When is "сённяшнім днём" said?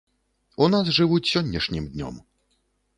1.35-2.15